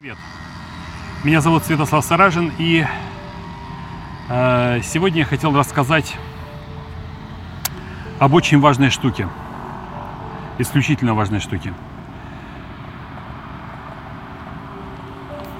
[0.00, 0.18] Привет.
[1.24, 2.86] Меня зовут Святослав Саражин, и
[4.28, 6.14] э, сегодня я хотел рассказать
[8.20, 9.28] об очень важной штуке,
[10.58, 11.74] исключительно важной штуке,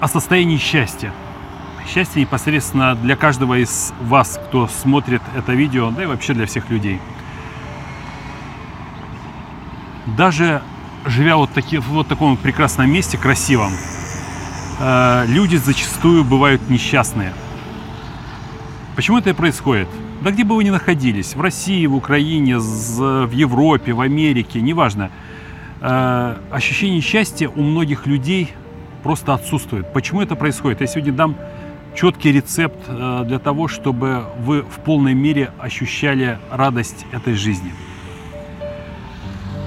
[0.00, 1.12] о состоянии счастья.
[1.86, 6.70] Счастье непосредственно для каждого из вас, кто смотрит это видео, да и вообще для всех
[6.70, 7.00] людей.
[10.06, 10.60] Даже
[11.04, 13.70] живя вот, таки, в вот таком прекрасном месте, красивом,
[14.78, 17.32] э, люди зачастую бывают несчастные.
[18.96, 19.88] Почему это происходит?
[20.22, 25.10] Да где бы вы ни находились, в России, в Украине, в Европе, в Америке, неважно,
[25.80, 28.52] э, ощущение счастья у многих людей
[29.02, 29.92] просто отсутствует.
[29.92, 30.80] Почему это происходит?
[30.80, 31.36] Я сегодня дам
[31.94, 37.72] четкий рецепт э, для того, чтобы вы в полной мере ощущали радость этой жизни.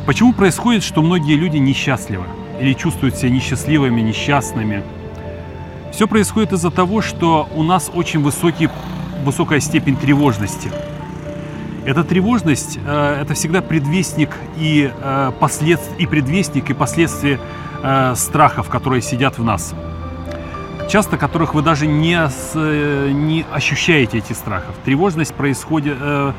[0.05, 2.25] Почему происходит, что многие люди несчастливы
[2.61, 4.83] или чувствуют себя несчастливыми, несчастными?
[5.91, 8.69] Все происходит из-за того, что у нас очень высокий,
[9.23, 10.71] высокая степень тревожности.
[11.85, 15.79] Эта тревожность э, это всегда предвестник и, э, послед...
[15.97, 17.39] и предвестник и последствия
[17.81, 19.73] э, страхов, которые сидят в нас.
[20.89, 24.75] Часто которых вы даже не, с, э, не ощущаете эти страхов.
[24.83, 26.33] Тревожность происходит, э,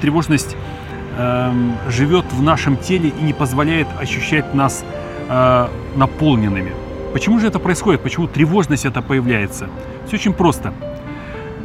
[0.00, 0.56] тревожность
[1.16, 1.52] э,
[1.88, 4.84] живет в нашем теле и не позволяет ощущать нас
[5.28, 6.72] э, наполненными.
[7.12, 8.02] Почему же это происходит?
[8.02, 9.68] Почему тревожность это появляется?
[10.06, 10.72] Все очень просто.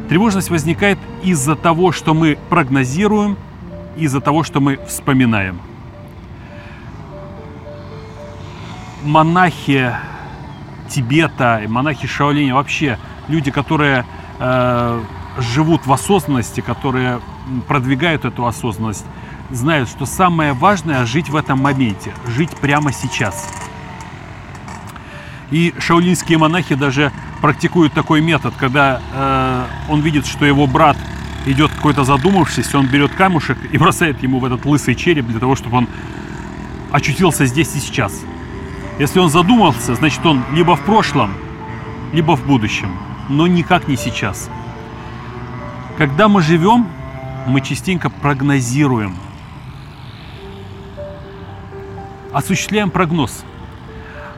[0.08, 3.36] Тревожность возникает из-за того, что мы прогнозируем,
[3.96, 5.60] из-за того, что мы вспоминаем.
[9.04, 9.92] Монахи
[10.88, 14.04] Тибета, монахи Шаолиня, вообще люди, которые
[14.38, 15.00] э,
[15.38, 17.20] живут в осознанности, которые
[17.68, 19.04] продвигают эту осознанность,
[19.50, 23.55] знают, что самое важное жить в этом моменте, жить прямо сейчас.
[25.50, 30.96] И шаолинские монахи даже практикуют такой метод, когда э, он видит, что его брат
[31.46, 35.54] идет какой-то задумавшись, он берет камушек и бросает ему в этот лысый череп для того,
[35.54, 35.88] чтобы он
[36.90, 38.22] очутился здесь и сейчас.
[38.98, 41.34] Если он задумался, значит он либо в прошлом,
[42.12, 42.90] либо в будущем,
[43.28, 44.50] но никак не сейчас.
[45.98, 46.88] Когда мы живем,
[47.46, 49.14] мы частенько прогнозируем,
[52.32, 53.44] осуществляем прогноз.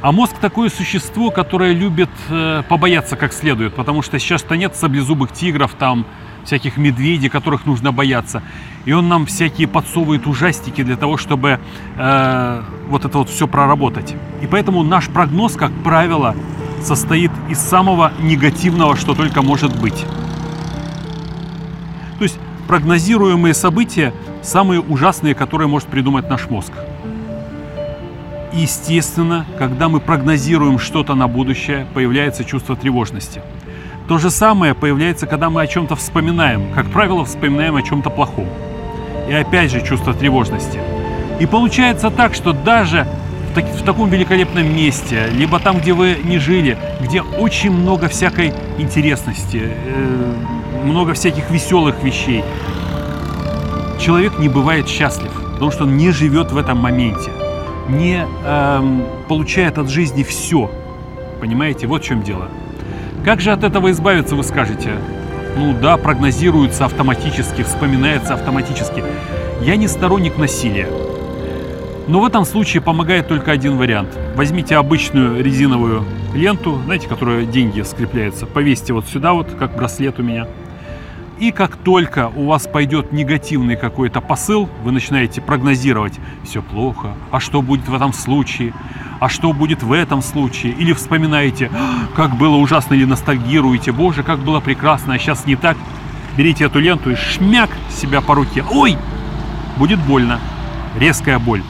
[0.09, 5.35] А мозг такое существо, которое любит э, побояться как следует, потому что сейчас-то нет саблезубых
[5.35, 6.07] тигров, там
[6.47, 8.43] всяких медведей, которых нужно бояться.
[8.87, 11.61] И он нам всякие подсовывает ужастики для того, чтобы
[11.99, 14.17] э, вот это вот все проработать.
[14.41, 16.35] И поэтому наш прогноз, как правило,
[16.83, 20.07] состоит из самого негативного, что только может быть.
[22.17, 26.73] То есть прогнозируемые события самые ужасные, которые может придумать наш мозг.
[28.53, 33.43] Естественно, когда мы прогнозируем что-то на будущее, появляется чувство тревожности.
[34.09, 36.73] То же самое появляется, когда мы о чем-то вспоминаем.
[36.75, 38.47] Как правило, вспоминаем о чем-то плохом.
[39.29, 40.81] И опять же чувство тревожности.
[41.41, 43.07] И получается так, что даже
[43.51, 48.09] в, так, в таком великолепном месте, либо там, где вы не жили, где очень много
[48.09, 50.35] всякой интересности, э,
[50.85, 52.43] много всяких веселых вещей,
[54.01, 57.31] человек не бывает счастлив, потому что он не живет в этом моменте
[57.89, 60.71] не эм, получает от жизни все.
[61.41, 62.49] Понимаете, вот в чем дело.
[63.25, 64.93] Как же от этого избавиться, вы скажете?
[65.57, 69.03] Ну да, прогнозируется автоматически, вспоминается автоматически.
[69.63, 70.89] Я не сторонник насилия.
[72.07, 74.11] Но в этом случае помогает только один вариант.
[74.35, 80.23] Возьмите обычную резиновую ленту, знаете, которая деньги скрепляется, повесьте вот сюда вот, как браслет у
[80.23, 80.47] меня–
[81.39, 87.41] и как только у вас пойдет негативный какой-то посыл, вы начинаете прогнозировать, все плохо, а
[87.41, 88.75] что будет в этом случае,
[89.21, 94.23] а что будет в этом случае, или вспоминаете, «А, как было ужасно, или ностальгируете, боже,
[94.23, 95.77] как было прекрасно, а сейчас не так,
[96.37, 98.97] берите эту ленту и шмяк себя по руке, ой,
[99.77, 100.41] будет больно,
[100.97, 101.63] резкая боль.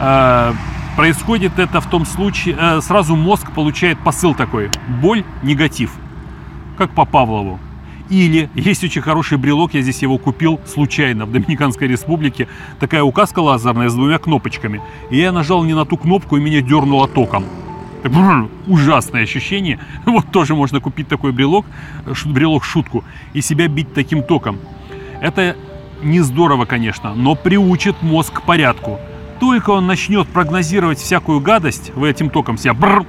[0.00, 0.54] А,
[0.96, 5.92] происходит это в том случае, а, сразу мозг получает посыл такой, боль, негатив,
[6.78, 7.58] как по Павлову.
[8.14, 12.46] Или есть очень хороший брелок, я здесь его купил случайно в Доминиканской республике.
[12.78, 14.80] Такая указка лазерная с двумя кнопочками.
[15.10, 17.44] И я нажал не на ту кнопку, и меня дернуло током.
[18.04, 19.80] Бррр, ужасное ощущение.
[20.06, 21.66] Вот тоже можно купить такой брелок,
[22.24, 23.02] брелок-шутку,
[23.32, 24.60] и себя бить таким током.
[25.20, 25.56] Это
[26.00, 29.00] не здорово, конечно, но приучит мозг к порядку.
[29.40, 32.74] Только он начнет прогнозировать всякую гадость, вы этим током себя...
[32.74, 33.04] Бррр,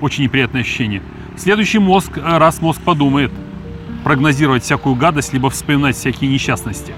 [0.00, 1.02] очень неприятное ощущение.
[1.36, 3.32] Следующий мозг, раз мозг подумает–
[4.04, 6.94] прогнозировать всякую гадость, либо вспоминать всякие несчастности.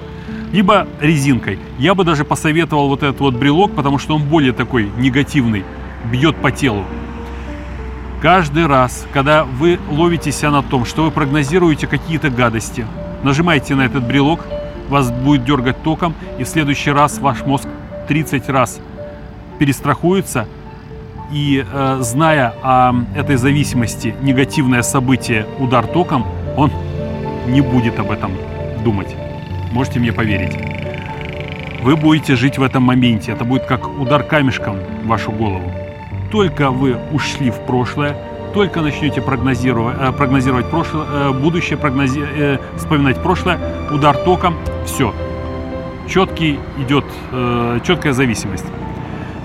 [0.53, 1.59] Либо резинкой.
[1.79, 5.65] Я бы даже посоветовал вот этот вот брелок, потому что он более такой негативный,
[6.11, 6.85] бьет по телу.
[8.21, 12.87] Каждый раз, когда вы ловите себя на том, что вы прогнозируете какие-то гадости,
[13.23, 14.41] нажимаете на этот брелок,
[14.89, 17.67] вас будет дергать током, и в следующий раз ваш мозг
[18.09, 18.79] 30 раз
[19.59, 20.47] перестрахуется,
[21.33, 26.27] и э, зная о этой зависимости, негативное событие, удар током,
[26.57, 26.71] он
[27.47, 28.33] не будет об этом
[28.85, 29.15] думать.
[29.73, 30.57] Можете мне поверить.
[31.83, 33.33] Вы будете жить в этом моменте.
[33.33, 35.73] Это будет как удар камешком в вашу голову
[36.33, 38.17] только вы ушли в прошлое,
[38.55, 43.59] только начнете прогнозировать, э, прогнозировать прошлое, э, будущее, прогнози, э, вспоминать прошлое,
[43.91, 44.55] удар током,
[44.87, 45.15] все.
[46.09, 47.05] Четкий идет,
[47.85, 48.67] четкая зависимость.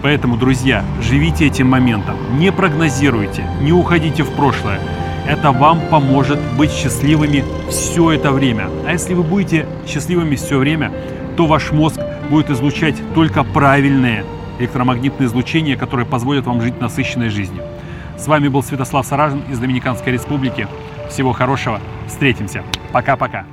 [0.01, 4.79] Поэтому, друзья, живите этим моментом, не прогнозируйте, не уходите в прошлое.
[5.27, 8.69] Это вам поможет быть счастливыми все это время.
[8.85, 10.91] А если вы будете счастливыми все время,
[11.35, 14.23] то ваш мозг будет излучать только правильные
[14.57, 17.63] электромагнитные излучения, которые позволят вам жить насыщенной жизнью.
[18.17, 20.67] С вами был Святослав Саражин из Доминиканской Республики.
[21.09, 21.81] Всего хорошего.
[22.07, 22.63] Встретимся.
[22.93, 23.45] Пока-пока.